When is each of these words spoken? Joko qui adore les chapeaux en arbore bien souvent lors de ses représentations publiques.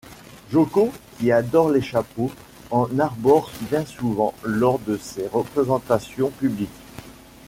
Joko 0.51 0.89
qui 1.19 1.31
adore 1.31 1.69
les 1.69 1.83
chapeaux 1.83 2.31
en 2.71 2.97
arbore 2.97 3.51
bien 3.69 3.85
souvent 3.85 4.33
lors 4.43 4.79
de 4.79 4.97
ses 4.97 5.27
représentations 5.27 6.31
publiques. 6.39 6.69